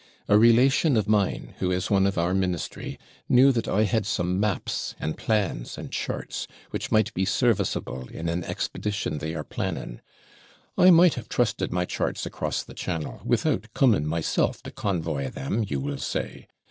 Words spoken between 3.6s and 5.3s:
I had some maps, and